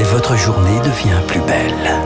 et 0.00 0.02
votre 0.02 0.34
journée 0.34 0.78
devient 0.78 1.20
plus 1.26 1.40
belle. 1.40 2.00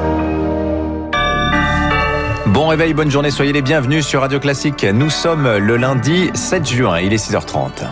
Bon 2.47 2.67
réveil, 2.67 2.93
bonne 2.93 3.11
journée, 3.11 3.31
soyez 3.31 3.53
les 3.53 3.63
bienvenus 3.63 4.05
sur 4.05 4.23
Radio 4.23 4.41
Classique. 4.41 4.85
Nous 4.85 5.11
sommes 5.11 5.59
le 5.59 5.77
lundi 5.77 6.29
7 6.35 6.69
juin, 6.69 6.99
il 6.99 7.13
est 7.13 7.25
6h30. 7.25 7.85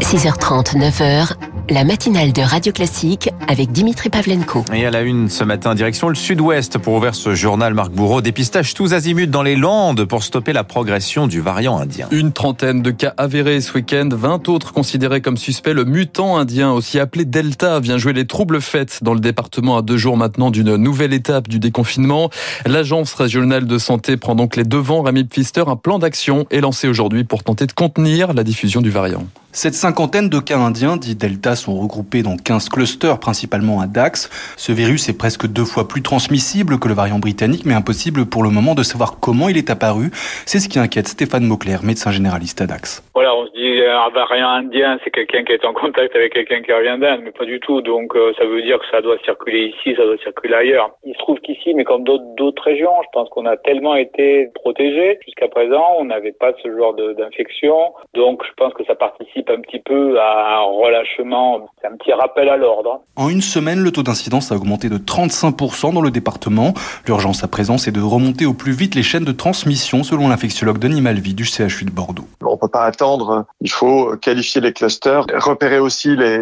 6h30, 0.00 0.76
9h, 0.76 1.34
la 1.70 1.84
matinale 1.84 2.32
de 2.32 2.42
Radio 2.42 2.72
Classique 2.72 3.30
avec 3.48 3.72
Dimitri 3.72 4.10
Pavlenko. 4.10 4.64
Et 4.72 4.84
à 4.84 4.90
la 4.90 5.02
une 5.02 5.30
ce 5.30 5.44
matin, 5.44 5.74
direction 5.74 6.08
le 6.08 6.14
sud-ouest 6.14 6.78
pour 6.78 6.94
ouvrir 6.94 7.14
ce 7.14 7.34
journal 7.34 7.72
Marc 7.72 7.90
Bourreau. 7.90 8.20
Dépistage 8.20 8.74
tous 8.74 8.92
azimuts 8.92 9.26
dans 9.26 9.42
les 9.42 9.56
Landes 9.56 10.04
pour 10.04 10.22
stopper 10.22 10.52
la 10.52 10.64
progression 10.64 11.26
du 11.26 11.40
variant 11.40 11.78
indien. 11.78 12.08
Une 12.10 12.32
trentaine 12.32 12.82
de 12.82 12.90
cas 12.90 13.14
avérés 13.16 13.60
ce 13.60 13.72
week-end, 13.72 14.08
20 14.12 14.48
autres 14.48 14.72
considérés 14.72 15.22
comme 15.22 15.36
suspects. 15.36 15.72
Le 15.72 15.84
mutant 15.84 16.36
indien, 16.36 16.72
aussi 16.72 16.98
appelé 16.98 17.24
Delta, 17.24 17.80
vient 17.80 17.98
jouer 17.98 18.12
les 18.12 18.26
troubles 18.26 18.60
faits 18.60 18.98
dans 19.02 19.14
le 19.14 19.20
département 19.20 19.78
à 19.78 19.82
deux 19.82 19.96
jours 19.96 20.16
maintenant 20.16 20.50
d'une 20.50 20.76
nouvelle 20.76 21.14
étape 21.14 21.48
du 21.48 21.58
déconfinement. 21.58 22.30
L'agence 22.66 23.14
régionale 23.14 23.66
de 23.66 23.78
santé 23.78 24.16
prend 24.16 24.34
donc 24.34 24.56
les 24.56 24.64
devants. 24.64 25.02
Rami 25.02 25.24
Pfister, 25.24 25.64
un 25.66 25.76
plan 25.76 25.98
d'action 25.98 26.46
est 26.50 26.60
lancé 26.60 26.88
aujourd'hui 26.88 27.24
pour 27.24 27.42
tenter 27.42 27.66
de 27.66 27.72
contenir 27.72 28.34
la 28.34 28.44
diffusion 28.44 28.82
du 28.82 28.90
variant. 28.90 29.24
Cette 29.56 29.74
cinquantaine 29.74 30.28
de 30.28 30.40
cas 30.40 30.58
indiens 30.58 30.96
dits 30.96 31.14
Delta 31.14 31.54
sont 31.54 31.78
regroupés 31.78 32.24
dans 32.24 32.34
15 32.36 32.68
clusters, 32.70 33.20
principalement 33.20 33.80
à 33.80 33.86
Dax. 33.86 34.28
Ce 34.56 34.72
virus 34.72 35.08
est 35.08 35.16
presque 35.16 35.46
deux 35.46 35.64
fois 35.64 35.86
plus 35.86 36.02
transmissible 36.02 36.80
que 36.80 36.88
le 36.88 36.94
variant 36.94 37.20
britannique, 37.20 37.62
mais 37.64 37.74
impossible 37.74 38.26
pour 38.26 38.42
le 38.42 38.50
moment 38.50 38.74
de 38.74 38.82
savoir 38.82 39.20
comment 39.22 39.48
il 39.48 39.56
est 39.56 39.70
apparu. 39.70 40.10
C'est 40.44 40.58
ce 40.58 40.68
qui 40.68 40.80
inquiète 40.80 41.06
Stéphane 41.06 41.46
Mauclair, 41.46 41.84
médecin 41.84 42.10
généraliste 42.10 42.60
à 42.62 42.66
Dax. 42.66 43.00
Voilà, 43.14 43.32
on 43.32 43.46
se 43.46 43.52
dit 43.52 43.78
un 43.86 44.10
variant 44.10 44.48
indien, 44.48 44.98
c'est 45.04 45.12
quelqu'un 45.12 45.44
qui 45.44 45.52
est 45.52 45.64
en 45.64 45.72
contact 45.72 46.16
avec 46.16 46.32
quelqu'un 46.32 46.60
qui 46.60 46.72
revient 46.72 46.98
d'Inde, 47.00 47.20
mais 47.22 47.30
pas 47.30 47.44
du 47.44 47.60
tout. 47.60 47.80
Donc 47.80 48.16
euh, 48.16 48.32
ça 48.36 48.44
veut 48.44 48.60
dire 48.60 48.80
que 48.80 48.86
ça 48.90 49.02
doit 49.02 49.18
circuler 49.24 49.70
ici, 49.70 49.94
ça 49.96 50.02
doit 50.02 50.18
circuler 50.18 50.54
ailleurs. 50.54 50.90
Il 51.04 51.14
se 51.14 51.18
trouve 51.18 51.38
qu'ici, 51.38 51.74
mais 51.74 51.84
comme 51.84 52.02
d'autres 52.02 52.62
régions, 52.64 52.90
je 53.04 53.08
pense 53.12 53.28
qu'on 53.28 53.46
a 53.46 53.56
tellement 53.56 53.94
été 53.94 54.48
protégés 54.56 55.20
jusqu'à 55.24 55.46
présent, 55.46 55.84
on 56.00 56.06
n'avait 56.06 56.32
pas 56.32 56.50
ce 56.60 56.76
genre 56.76 56.94
d'infection. 56.94 57.94
Donc 58.14 58.42
je 58.44 58.52
pense 58.56 58.74
que 58.74 58.84
ça 58.84 58.96
participe 58.96 59.43
un 59.50 59.60
petit 59.60 59.80
peu 59.84 60.18
à 60.20 60.58
un 60.58 60.62
relâchement, 60.62 61.68
un 61.84 61.96
petit 61.96 62.12
rappel 62.12 62.48
à 62.48 62.56
l'ordre. 62.56 63.02
En 63.16 63.28
une 63.28 63.40
semaine, 63.40 63.80
le 63.80 63.90
taux 63.90 64.02
d'incidence 64.02 64.52
a 64.52 64.56
augmenté 64.56 64.88
de 64.88 64.98
35% 64.98 65.92
dans 65.92 66.00
le 66.00 66.10
département. 66.10 66.74
L'urgence 67.06 67.44
à 67.44 67.48
présent, 67.48 67.78
c'est 67.78 67.92
de 67.92 68.00
remonter 68.00 68.46
au 68.46 68.54
plus 68.54 68.72
vite 68.72 68.94
les 68.94 69.02
chaînes 69.02 69.24
de 69.24 69.32
transmission, 69.32 70.02
selon 70.02 70.28
l'infectiologue 70.28 70.78
Denis 70.78 71.00
Malvy 71.00 71.34
du 71.34 71.44
CHU 71.44 71.84
de 71.84 71.90
Bordeaux. 71.90 72.26
Peut 72.64 72.70
pas 72.70 72.84
attendre, 72.84 73.44
il 73.60 73.70
faut 73.70 74.16
qualifier 74.16 74.62
les 74.62 74.72
clusters, 74.72 75.26
repérer 75.34 75.78
aussi 75.78 76.16
les 76.16 76.38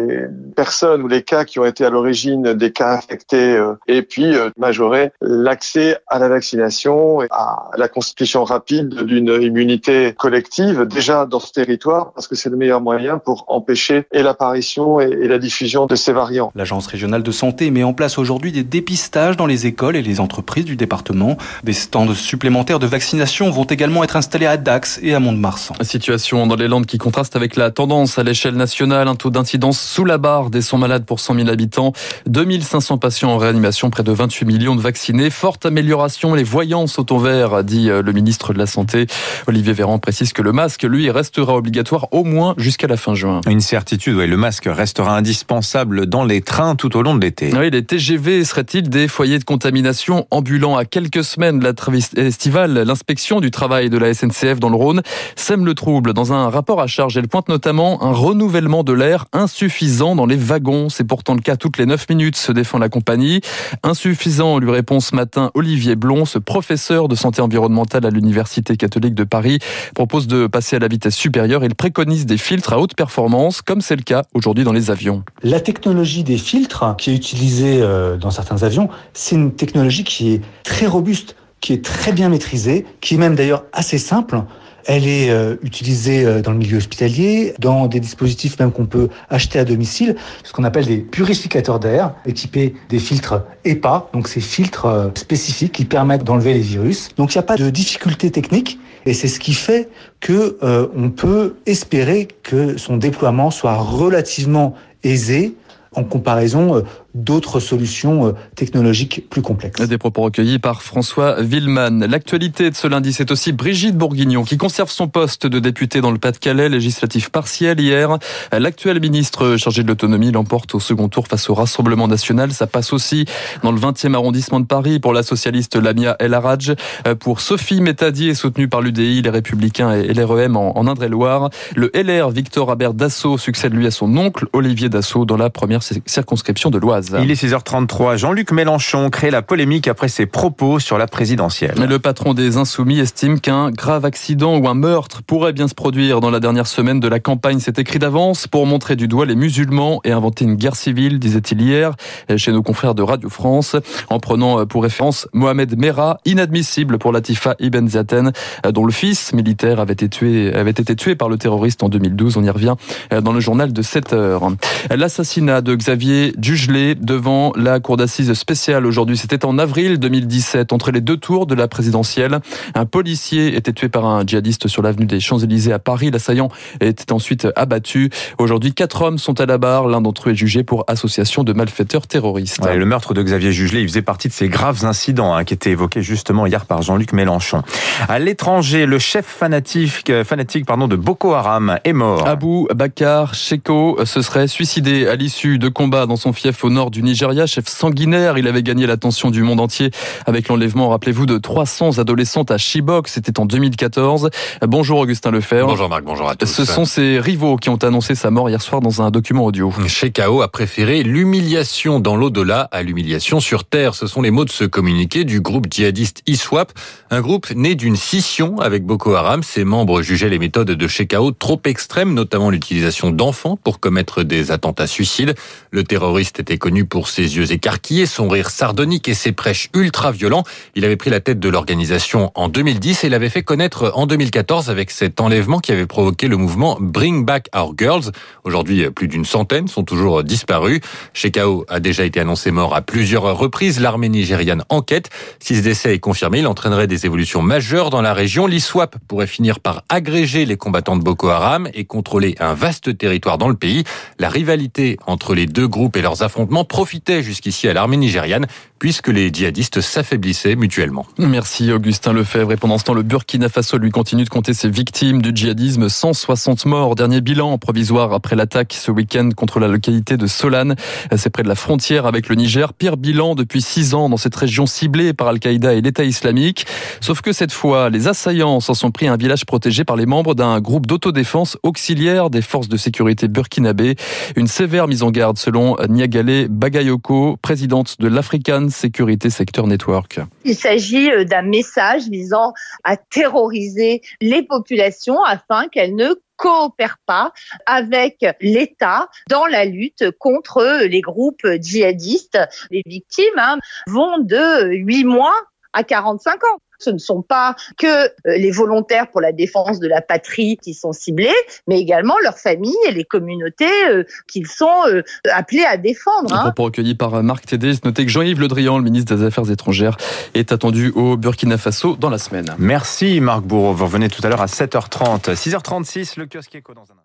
personnes 0.55 1.01
ou 1.01 1.09
les 1.09 1.21
cas 1.21 1.43
qui 1.43 1.59
ont 1.59 1.65
été 1.65 1.83
à 1.83 1.89
l'origine 1.89 2.53
des 2.53 2.71
cas 2.71 2.93
infectés 2.93 3.57
euh, 3.57 3.73
et 3.89 4.03
puis 4.03 4.33
euh, 4.33 4.49
majorer 4.57 5.11
l'accès 5.19 5.97
à 6.07 6.19
la 6.19 6.29
vaccination 6.29 7.21
et 7.21 7.27
à 7.29 7.71
la 7.75 7.89
constitution 7.89 8.45
rapide 8.45 9.03
d'une 9.03 9.37
immunité 9.41 10.13
collective 10.17 10.85
déjà 10.85 11.25
dans 11.25 11.41
ce 11.41 11.51
territoire 11.51 12.13
parce 12.13 12.29
que 12.29 12.35
c'est 12.35 12.49
le 12.49 12.55
meilleur 12.55 12.79
moyen 12.79 13.17
pour 13.17 13.43
empêcher 13.49 14.05
et 14.13 14.23
l'apparition 14.23 15.01
et 15.01 15.27
la 15.27 15.39
diffusion 15.39 15.87
de 15.87 15.95
ces 15.95 16.13
variants. 16.13 16.53
L'Agence 16.55 16.87
régionale 16.87 17.23
de 17.23 17.31
santé 17.31 17.69
met 17.69 17.83
en 17.83 17.93
place 17.93 18.17
aujourd'hui 18.17 18.53
des 18.53 18.63
dépistages 18.63 19.35
dans 19.35 19.45
les 19.45 19.67
écoles 19.67 19.97
et 19.97 20.01
les 20.01 20.21
entreprises 20.21 20.63
du 20.63 20.77
département. 20.77 21.35
Des 21.65 21.73
stands 21.73 22.13
supplémentaires 22.13 22.79
de 22.79 22.87
vaccination 22.87 23.49
vont 23.49 23.65
également 23.65 24.05
être 24.05 24.15
installés 24.15 24.45
à 24.45 24.55
Dax 24.55 25.01
et 25.03 25.13
à 25.13 25.19
Mont-de-Marsan. 25.19 25.75
Situation 26.13 26.45
dans 26.45 26.55
les 26.55 26.67
Landes 26.67 26.85
qui 26.85 26.99
contraste 26.99 27.35
avec 27.35 27.55
la 27.55 27.71
tendance 27.71 28.19
à 28.19 28.23
l'échelle 28.23 28.53
nationale. 28.53 29.07
Un 29.07 29.15
taux 29.15 29.31
d'incidence 29.31 29.81
sous 29.81 30.05
la 30.05 30.19
barre 30.19 30.51
des 30.51 30.61
100 30.61 30.77
malades 30.77 31.05
pour 31.05 31.19
100 31.19 31.35
000 31.35 31.49
habitants. 31.49 31.91
2500 32.27 32.99
patients 32.99 33.31
en 33.31 33.37
réanimation, 33.37 33.89
près 33.89 34.03
de 34.03 34.11
28 34.11 34.45
millions 34.45 34.75
de 34.75 34.81
vaccinés. 34.81 35.31
Forte 35.31 35.65
amélioration, 35.65 36.35
les 36.35 36.43
voyants 36.43 36.85
sont 36.85 37.11
au 37.11 37.17
vert, 37.17 37.63
dit 37.63 37.89
euh, 37.89 38.03
le 38.03 38.11
ministre 38.11 38.53
de 38.53 38.59
la 38.59 38.67
Santé. 38.67 39.07
Olivier 39.47 39.73
Véran 39.73 39.97
précise 39.97 40.33
que 40.33 40.43
le 40.43 40.51
masque, 40.51 40.83
lui, 40.83 41.09
restera 41.09 41.55
obligatoire 41.55 42.07
au 42.11 42.23
moins 42.23 42.53
jusqu'à 42.57 42.87
la 42.87 42.97
fin 42.97 43.15
juin. 43.15 43.41
Une 43.49 43.61
certitude, 43.61 44.15
oui, 44.15 44.27
le 44.27 44.37
masque 44.37 44.69
restera 44.71 45.17
indispensable 45.17 46.05
dans 46.05 46.25
les 46.25 46.41
trains 46.41 46.75
tout 46.75 46.95
au 46.95 47.01
long 47.01 47.15
de 47.15 47.21
l'été. 47.21 47.51
Oui, 47.57 47.71
les 47.71 47.83
TGV 47.83 48.43
seraient-ils 48.43 48.87
des 48.87 49.07
foyers 49.07 49.39
de 49.39 49.45
contamination 49.45 50.27
ambulants? 50.29 50.77
À 50.77 50.85
quelques 50.85 51.23
semaines 51.23 51.59
de 51.59 51.65
la 51.65 52.23
estivale 52.23 52.83
L'inspection 52.85 53.41
du 53.41 53.49
travail 53.49 53.89
de 53.89 53.97
la 53.97 54.13
SNCF 54.13 54.59
dans 54.59 54.69
le 54.69 54.75
Rhône 54.75 55.01
sème 55.35 55.65
le 55.65 55.73
trouble. 55.73 56.02
Dans 56.11 56.33
un 56.33 56.49
rapport 56.49 56.81
à 56.81 56.87
charge, 56.87 57.15
elle 57.17 57.27
pointe 57.27 57.47
notamment 57.47 58.03
un 58.03 58.11
renouvellement 58.11 58.83
de 58.83 58.91
l'air 58.91 59.25
insuffisant 59.31 60.15
dans 60.15 60.25
les 60.25 60.35
wagons. 60.35 60.89
C'est 60.89 61.03
pourtant 61.03 61.33
le 61.33 61.39
cas 61.39 61.55
toutes 61.55 61.77
les 61.77 61.85
9 61.85 62.09
minutes, 62.09 62.35
se 62.35 62.51
défend 62.51 62.77
la 62.77 62.89
compagnie. 62.89 63.41
Insuffisant, 63.83 64.59
lui 64.59 64.71
répond 64.71 64.99
ce 64.99 65.15
matin 65.15 65.51
Olivier 65.53 65.95
Blon, 65.95 66.25
ce 66.25 66.39
professeur 66.39 67.07
de 67.07 67.15
santé 67.15 67.41
environnementale 67.41 68.05
à 68.05 68.09
l'Université 68.09 68.75
catholique 68.75 69.15
de 69.15 69.23
Paris, 69.23 69.59
propose 69.95 70.27
de 70.27 70.47
passer 70.47 70.75
à 70.75 70.79
la 70.79 70.87
vitesse 70.87 71.15
supérieure. 71.15 71.63
Il 71.63 71.75
préconise 71.75 72.25
des 72.25 72.37
filtres 72.37 72.73
à 72.73 72.79
haute 72.79 72.95
performance, 72.95 73.61
comme 73.61 73.81
c'est 73.81 73.95
le 73.95 74.03
cas 74.03 74.23
aujourd'hui 74.33 74.63
dans 74.63 74.73
les 74.73 74.91
avions. 74.91 75.23
La 75.43 75.61
technologie 75.61 76.23
des 76.23 76.37
filtres 76.37 76.95
qui 76.97 77.11
est 77.11 77.15
utilisée 77.15 77.81
euh, 77.81 78.17
dans 78.17 78.31
certains 78.31 78.63
avions, 78.63 78.89
c'est 79.13 79.35
une 79.35 79.53
technologie 79.53 80.03
qui 80.03 80.33
est 80.33 80.41
très 80.63 80.87
robuste, 80.87 81.35
qui 81.61 81.73
est 81.73 81.83
très 81.83 82.11
bien 82.11 82.29
maîtrisée, 82.29 82.85
qui 82.99 83.15
est 83.15 83.17
même 83.17 83.35
d'ailleurs 83.35 83.63
assez 83.71 83.97
simple. 83.97 84.43
Elle 84.85 85.07
est 85.07 85.29
euh, 85.29 85.55
utilisée 85.63 86.25
euh, 86.25 86.41
dans 86.41 86.51
le 86.51 86.57
milieu 86.57 86.77
hospitalier, 86.77 87.53
dans 87.59 87.87
des 87.87 87.99
dispositifs 87.99 88.59
même 88.59 88.71
qu'on 88.71 88.85
peut 88.85 89.09
acheter 89.29 89.59
à 89.59 89.65
domicile, 89.65 90.15
ce 90.43 90.51
qu'on 90.51 90.63
appelle 90.63 90.85
des 90.85 90.97
purificateurs 90.97 91.79
d'air, 91.79 92.13
équipés 92.25 92.75
des 92.89 92.99
filtres 92.99 93.43
EPA, 93.65 94.09
donc 94.13 94.27
ces 94.27 94.41
filtres 94.41 95.11
spécifiques 95.15 95.71
qui 95.71 95.85
permettent 95.85 96.23
d'enlever 96.23 96.53
les 96.53 96.59
virus. 96.59 97.09
Donc 97.15 97.33
il 97.33 97.37
n'y 97.37 97.39
a 97.39 97.43
pas 97.43 97.57
de 97.57 97.69
difficulté 97.69 98.31
technique. 98.31 98.79
Et 99.05 99.13
c'est 99.13 99.27
ce 99.27 99.39
qui 99.39 99.53
fait 99.53 99.89
que 100.19 100.57
euh, 100.63 100.87
on 100.95 101.09
peut 101.09 101.55
espérer 101.65 102.27
que 102.43 102.77
son 102.77 102.97
déploiement 102.97 103.51
soit 103.51 103.75
relativement 103.75 104.75
aisé 105.03 105.55
en 105.95 106.03
comparaison 106.03 106.77
euh, 106.77 106.81
d'autres 107.13 107.59
solutions 107.59 108.27
euh, 108.27 108.31
technologiques 108.55 109.29
plus 109.29 109.41
complexes. 109.41 109.81
Des 109.81 109.97
propos 109.97 110.23
recueillis 110.23 110.59
par 110.59 110.81
François 110.81 111.41
Villeman. 111.41 112.05
L'actualité 112.05 112.69
de 112.69 112.75
ce 112.75 112.87
lundi, 112.87 113.13
c'est 113.13 113.31
aussi 113.31 113.51
Brigitte 113.51 113.97
Bourguignon 113.97 114.43
qui 114.43 114.57
conserve 114.57 114.89
son 114.89 115.07
poste 115.07 115.45
de 115.45 115.59
députée 115.59 116.01
dans 116.01 116.11
le 116.11 116.17
Pas-de-Calais, 116.17 116.69
législatif 116.69 117.29
partiel 117.29 117.79
hier. 117.79 118.17
L'actuel 118.51 118.99
ministre 118.99 119.57
chargé 119.57 119.83
de 119.83 119.87
l'autonomie 119.87 120.31
l'emporte 120.31 120.75
au 120.75 120.79
second 120.79 121.09
tour 121.09 121.27
face 121.27 121.49
au 121.49 121.53
Rassemblement 121.53 122.07
national. 122.07 122.51
Ça 122.51 122.67
passe 122.67 122.93
aussi 122.93 123.25
dans 123.61 123.71
le 123.71 123.79
20e 123.79 124.13
arrondissement 124.15 124.59
de 124.59 124.65
Paris 124.65 124.99
pour 124.99 125.13
la 125.13 125.23
socialiste 125.23 125.75
Lamia 125.75 126.15
El 126.19 126.33
Haraj. 126.33 126.73
Pour 127.19 127.41
Sophie 127.41 127.81
Métadier, 127.81 128.33
soutenue 128.33 128.67
par 128.67 128.81
l'UDI, 128.81 129.21
les 129.21 129.29
Républicains 129.29 129.93
et 129.93 130.13
l'REM 130.13 130.57
en 130.57 130.87
Indre-et-Loire. 130.87 131.49
Le 131.75 131.91
LR 131.93 132.29
Victor 132.29 132.71
Abert 132.71 132.93
Dassault 132.93 133.37
succède 133.37 133.73
lui 133.73 133.87
à 133.87 133.91
son 133.91 134.15
oncle 134.17 134.47
Olivier 134.53 134.89
Dassault 134.89 135.25
dans 135.25 135.37
la 135.37 135.49
première 135.49 135.81
circonscription 135.83 136.69
de 136.69 136.77
l'Oise. 136.77 137.02
Il 137.21 137.31
est 137.31 137.41
6h33. 137.41 138.17
Jean-Luc 138.17 138.51
Mélenchon 138.51 139.09
crée 139.09 139.31
la 139.31 139.41
polémique 139.41 139.87
après 139.87 140.07
ses 140.07 140.25
propos 140.25 140.79
sur 140.79 140.97
la 140.97 141.07
présidentielle. 141.07 141.75
Le 141.87 141.99
patron 141.99 142.33
des 142.33 142.57
Insoumis 142.57 142.99
estime 142.99 143.39
qu'un 143.39 143.71
grave 143.71 144.05
accident 144.05 144.57
ou 144.57 144.67
un 144.67 144.73
meurtre 144.73 145.21
pourrait 145.23 145.53
bien 145.53 145.67
se 145.67 145.73
produire 145.73 146.21
dans 146.21 146.29
la 146.29 146.39
dernière 146.39 146.67
semaine 146.67 146.99
de 146.99 147.07
la 147.07 147.19
campagne. 147.19 147.59
C'est 147.59 147.79
écrit 147.79 147.99
d'avance 147.99 148.47
pour 148.47 148.65
montrer 148.65 148.95
du 148.95 149.07
doigt 149.07 149.25
les 149.25 149.35
musulmans 149.35 150.01
et 150.03 150.11
inventer 150.11 150.45
une 150.45 150.55
guerre 150.55 150.75
civile, 150.75 151.19
disait-il 151.19 151.61
hier 151.61 151.93
chez 152.37 152.51
nos 152.51 152.63
confrères 152.63 152.95
de 152.95 153.03
Radio 153.03 153.29
France, 153.29 153.75
en 154.09 154.19
prenant 154.19 154.65
pour 154.65 154.83
référence 154.83 155.27
Mohamed 155.33 155.77
Merah, 155.77 156.19
inadmissible 156.25 156.97
pour 156.97 157.11
Latifa 157.11 157.55
Ibn 157.59 157.87
Zaten, 157.87 158.31
dont 158.71 158.85
le 158.85 158.91
fils 158.91 159.33
militaire 159.33 159.79
avait 159.79 159.93
été 159.93 160.09
tué, 160.09 160.53
avait 160.53 160.71
été 160.71 160.95
tué 160.95 161.15
par 161.15 161.29
le 161.29 161.37
terroriste 161.37 161.83
en 161.83 161.89
2012. 161.89 162.37
On 162.37 162.43
y 162.43 162.49
revient 162.49 162.75
dans 163.21 163.33
le 163.33 163.39
journal 163.39 163.73
de 163.73 163.81
7 163.81 164.13
heures. 164.13 164.49
L'assassinat 164.89 165.61
de 165.61 165.75
Xavier 165.75 166.33
Dugelet 166.37 166.92
devant 166.95 167.53
la 167.55 167.79
cour 167.79 167.97
d'assises 167.97 168.33
spéciale 168.33 168.85
aujourd'hui. 168.85 169.17
C'était 169.17 169.45
en 169.45 169.57
avril 169.57 169.99
2017, 169.99 170.73
entre 170.73 170.91
les 170.91 171.01
deux 171.01 171.17
tours 171.17 171.45
de 171.45 171.55
la 171.55 171.67
présidentielle. 171.67 172.39
Un 172.75 172.85
policier 172.85 173.55
était 173.55 173.73
tué 173.73 173.89
par 173.89 174.05
un 174.05 174.25
djihadiste 174.25 174.67
sur 174.67 174.81
l'avenue 174.81 175.05
des 175.05 175.19
Champs-Élysées 175.19 175.73
à 175.73 175.79
Paris. 175.79 176.11
L'assaillant 176.11 176.49
était 176.81 177.11
ensuite 177.11 177.47
abattu. 177.55 178.09
Aujourd'hui, 178.37 178.73
quatre 178.73 179.01
hommes 179.01 179.17
sont 179.17 179.39
à 179.39 179.45
la 179.45 179.57
barre. 179.57 179.87
L'un 179.87 180.01
d'entre 180.01 180.29
eux 180.29 180.31
est 180.33 180.35
jugé 180.35 180.63
pour 180.63 180.83
association 180.87 181.43
de 181.43 181.53
malfaiteurs 181.53 182.07
terroristes. 182.07 182.65
le 182.65 182.85
meurtre 182.85 183.13
de 183.13 183.21
Xavier 183.21 183.51
Jugelet, 183.51 183.81
il 183.81 183.87
faisait 183.87 184.01
partie 184.01 184.27
de 184.27 184.33
ces 184.33 184.49
graves 184.49 184.85
incidents 184.85 185.33
hein, 185.33 185.43
qui 185.43 185.53
étaient 185.53 185.71
évoqués 185.71 186.01
justement 186.01 186.45
hier 186.45 186.65
par 186.65 186.81
Jean-Luc 186.81 187.13
Mélenchon. 187.13 187.63
À 188.07 188.19
l'étranger, 188.19 188.85
le 188.85 188.99
chef 188.99 189.25
fanatique, 189.25 190.11
fanatique 190.23 190.65
pardon, 190.65 190.87
de 190.87 190.95
Boko 190.95 191.33
Haram 191.33 191.79
est 191.83 191.93
mort. 191.93 192.27
Abou 192.27 192.67
Bakar 192.73 193.33
Sheko 193.33 194.05
se 194.05 194.21
serait 194.21 194.47
suicidé 194.47 195.07
à 195.07 195.15
l'issue 195.15 195.59
de 195.59 195.69
combats 195.69 196.05
dans 196.05 196.15
son 196.15 196.33
fief 196.33 196.63
au 196.63 196.69
nord 196.69 196.82
nord 196.83 196.91
du 196.91 197.01
Nigeria, 197.01 197.45
chef 197.45 197.69
sanguinaire. 197.69 198.37
Il 198.37 198.45
avait 198.45 198.61
gagné 198.61 198.85
l'attention 198.85 199.31
du 199.31 199.41
monde 199.41 199.61
entier 199.61 199.91
avec 200.25 200.49
l'enlèvement, 200.49 200.89
rappelez-vous, 200.89 201.25
de 201.25 201.37
300 201.37 201.97
adolescentes 201.97 202.51
à 202.51 202.57
Chibok. 202.57 203.07
C'était 203.07 203.39
en 203.39 203.45
2014. 203.45 204.29
Bonjour 204.67 204.99
Augustin 204.99 205.31
Lefebvre. 205.31 205.67
Bonjour 205.67 205.87
Marc, 205.87 206.03
bonjour 206.03 206.27
à 206.27 206.35
tous. 206.35 206.45
Ce 206.45 206.65
sont 206.65 206.83
ses 206.83 207.19
rivaux 207.19 207.55
qui 207.55 207.69
ont 207.69 207.77
annoncé 207.77 208.15
sa 208.15 208.31
mort 208.31 208.49
hier 208.49 208.61
soir 208.61 208.81
dans 208.81 209.01
un 209.01 209.11
document 209.11 209.45
audio. 209.45 209.71
Shekau 209.87 210.41
a 210.41 210.49
préféré 210.49 211.03
l'humiliation 211.03 212.01
dans 212.01 212.17
l'au-delà 212.17 212.67
à 212.73 212.83
l'humiliation 212.83 213.39
sur 213.39 213.63
Terre. 213.63 213.95
Ce 213.95 214.05
sont 214.05 214.21
les 214.21 214.31
mots 214.31 214.43
de 214.43 214.51
ce 214.51 214.65
communiqué 214.65 215.23
du 215.23 215.39
groupe 215.39 215.67
djihadiste 215.71 216.21
ISWAP, 216.27 216.73
un 217.11 217.21
groupe 217.21 217.51
né 217.51 217.75
d'une 217.75 217.95
scission 217.95 218.59
avec 218.59 218.85
Boko 218.85 219.13
Haram. 219.13 219.41
Ses 219.41 219.63
membres 219.63 220.01
jugeaient 220.01 220.27
les 220.27 220.39
méthodes 220.39 220.71
de 220.71 220.87
Shekau 220.89 221.31
trop 221.31 221.61
extrêmes, 221.63 222.13
notamment 222.13 222.49
l'utilisation 222.49 223.09
d'enfants 223.09 223.55
pour 223.55 223.79
commettre 223.79 224.23
des 224.23 224.51
attentats 224.51 224.87
suicides. 224.87 225.35
Le 225.71 225.85
terroriste 225.85 226.41
était 226.41 226.57
connu 226.57 226.72
pour 226.81 227.09
ses 227.09 227.37
yeux 227.37 227.51
écarquillés, 227.51 228.07
son 228.07 228.27
rire 228.27 228.49
sardonique 228.49 229.07
et 229.07 229.13
ses 229.13 229.31
prêches 229.31 229.69
ultra-violents. 229.75 230.43
Il 230.73 230.83
avait 230.83 230.95
pris 230.95 231.11
la 231.11 231.19
tête 231.19 231.39
de 231.39 231.49
l'organisation 231.49 232.31
en 232.33 232.49
2010 232.49 233.03
et 233.03 233.09
l'avait 233.09 233.29
fait 233.29 233.43
connaître 233.43 233.91
en 233.95 234.07
2014 234.07 234.71
avec 234.71 234.89
cet 234.89 235.21
enlèvement 235.21 235.59
qui 235.59 235.71
avait 235.71 235.85
provoqué 235.85 236.27
le 236.27 236.37
mouvement 236.37 236.77
Bring 236.79 237.25
Back 237.25 237.49
Our 237.55 237.73
Girls. 237.77 238.11
Aujourd'hui, 238.43 238.89
plus 238.89 239.07
d'une 239.07 239.25
centaine 239.25 239.67
sont 239.67 239.83
toujours 239.83 240.23
disparus. 240.23 240.79
Shekau 241.13 241.65
a 241.69 241.79
déjà 241.79 242.03
été 242.03 242.19
annoncé 242.19 242.49
mort 242.49 242.75
à 242.75 242.81
plusieurs 242.81 243.37
reprises. 243.37 243.79
L'armée 243.79 244.09
nigériane 244.09 244.63
enquête. 244.69 245.09
Si 245.39 245.55
ce 245.55 245.61
décès 245.61 245.93
est 245.93 245.99
confirmé, 245.99 246.39
il 246.39 246.47
entraînerait 246.47 246.87
des 246.87 247.05
évolutions 247.05 247.41
majeures 247.41 247.89
dans 247.89 248.01
la 248.01 248.13
région. 248.13 248.47
L'ISWAP 248.47 248.97
pourrait 249.07 249.27
finir 249.27 249.59
par 249.59 249.83
agréger 249.89 250.45
les 250.45 250.57
combattants 250.57 250.95
de 250.95 251.03
Boko 251.03 251.29
Haram 251.29 251.69
et 251.73 251.85
contrôler 251.85 252.35
un 252.39 252.53
vaste 252.53 252.97
territoire 252.97 253.37
dans 253.37 253.49
le 253.49 253.55
pays. 253.55 253.83
La 254.19 254.29
rivalité 254.29 254.97
entre 255.05 255.35
les 255.35 255.45
deux 255.45 255.67
groupes 255.67 255.97
et 255.97 256.01
leurs 256.01 256.23
affrontements 256.23 256.62
profitait 256.65 257.23
jusqu'ici 257.23 257.67
à 257.67 257.73
l'armée 257.73 257.97
nigériane 257.97 258.47
puisque 258.83 259.07
les 259.07 259.29
djihadistes 259.31 259.79
s'affaiblissaient 259.79 260.57
mutuellement. 260.57 261.05
Merci 261.17 261.71
Augustin 261.71 262.11
Lefebvre. 262.11 262.51
Et 262.51 262.57
pendant 262.57 262.77
ce 262.77 262.83
temps, 262.83 262.93
le 262.93 263.01
Burkina 263.01 263.47
Faso 263.47 263.77
lui 263.77 263.91
continue 263.91 264.25
de 264.25 264.29
compter 264.29 264.53
ses 264.53 264.69
victimes 264.69 265.21
du 265.21 265.31
djihadisme. 265.33 265.87
160 265.87 266.65
morts. 266.65 266.93
Dernier 266.95 267.21
bilan 267.21 267.57
provisoire 267.57 268.11
après 268.11 268.35
l'attaque 268.35 268.73
ce 268.77 268.91
week-end 268.91 269.29
contre 269.37 269.61
la 269.61 269.69
localité 269.69 270.17
de 270.17 270.27
Solane. 270.27 270.75
C'est 271.15 271.29
près 271.29 271.43
de 271.43 271.47
la 271.47 271.55
frontière 271.55 272.05
avec 272.05 272.27
le 272.27 272.35
Niger. 272.35 272.73
Pire 272.73 272.97
bilan 272.97 273.35
depuis 273.35 273.61
six 273.61 273.93
ans 273.93 274.09
dans 274.09 274.17
cette 274.17 274.35
région 274.35 274.65
ciblée 274.65 275.13
par 275.13 275.29
Al-Qaïda 275.29 275.75
et 275.75 275.79
l'État 275.79 276.03
islamique. 276.03 276.65
Sauf 276.99 277.21
que 277.21 277.31
cette 277.31 277.53
fois, 277.53 277.89
les 277.89 278.09
assaillants 278.09 278.59
s'en 278.59 278.73
sont 278.73 278.91
pris 278.91 279.07
un 279.07 279.15
village 279.15 279.45
protégé 279.45 279.85
par 279.85 279.95
les 279.95 280.05
membres 280.05 280.35
d'un 280.35 280.59
groupe 280.59 280.87
d'autodéfense 280.87 281.57
auxiliaire 281.63 282.29
des 282.29 282.41
forces 282.41 282.67
de 282.67 282.75
sécurité 282.75 283.29
burkinabé. 283.29 283.95
Une 284.35 284.47
sévère 284.47 284.89
mise 284.89 285.03
en 285.03 285.11
garde 285.11 285.37
selon 285.37 285.77
Niagale 285.87 286.49
Bagayoko, 286.49 287.37
présidente 287.41 287.95
de 288.01 288.09
l'African 288.09 288.67
Security 288.73 289.31
Sector 289.31 289.67
Network. 289.67 290.19
Il 290.43 290.55
s'agit 290.55 291.11
euh, 291.11 291.23
d'un 291.23 291.41
message 291.43 292.09
visant 292.09 292.53
à 292.83 292.97
terroriser 292.97 294.01
les 294.21 294.43
populations 294.43 295.23
afin 295.23 295.67
qu'elles 295.69 295.95
ne 295.95 296.15
coopèrent 296.35 296.99
pas 297.05 297.31
avec 297.65 298.25
l'État 298.41 299.09
dans 299.29 299.45
la 299.45 299.65
lutte 299.65 300.11
contre 300.19 300.83
les 300.85 301.01
groupes 301.01 301.47
djihadistes. 301.61 302.39
Les 302.71 302.81
victimes 302.85 303.37
hein, 303.37 303.59
vont 303.87 304.17
de 304.17 304.73
8 304.73 305.05
mois 305.05 305.35
à 305.73 305.83
45 305.83 306.43
ans 306.43 306.57
ce 306.83 306.89
ne 306.89 306.97
sont 306.97 307.21
pas 307.21 307.55
que 307.77 307.87
euh, 307.87 308.09
les 308.25 308.51
volontaires 308.51 309.09
pour 309.09 309.21
la 309.21 309.31
défense 309.31 309.79
de 309.79 309.87
la 309.87 310.01
patrie 310.01 310.57
qui 310.57 310.73
sont 310.73 310.91
ciblés, 310.91 311.33
mais 311.67 311.79
également 311.79 312.15
leurs 312.23 312.37
familles 312.37 312.75
et 312.87 312.91
les 312.91 313.03
communautés 313.03 313.87
euh, 313.89 314.03
qu'ils 314.27 314.47
sont 314.47 314.87
euh, 314.87 315.01
appelés 315.31 315.65
à 315.65 315.77
défendre. 315.77 316.33
Hein. 316.33 316.43
Propos 316.43 316.63
recueillis 316.63 316.95
par 316.95 317.23
Marc 317.23 317.45
Tédé. 317.45 317.73
Notez 317.83 318.05
que 318.05 318.11
Jean-Yves 318.11 318.39
Le 318.39 318.47
Drian, 318.47 318.77
le 318.77 318.83
ministre 318.83 319.15
des 319.15 319.23
Affaires 319.23 319.49
étrangères, 319.49 319.97
est 320.33 320.51
attendu 320.51 320.91
au 320.95 321.17
Burkina 321.17 321.57
Faso 321.57 321.95
dans 321.95 322.09
la 322.09 322.17
semaine. 322.17 322.53
Merci 322.57 323.19
Marc 323.19 323.43
Bourreau. 323.43 323.73
Vous 323.73 323.85
revenez 323.85 324.09
tout 324.09 324.21
à 324.25 324.29
l'heure 324.29 324.41
à 324.41 324.47
7h30. 324.47 325.33
6h36, 325.33 326.19
le 326.19 326.27
kiosque 326.27 326.55
éco 326.55 326.73
dans 326.73 326.83
un 326.83 327.02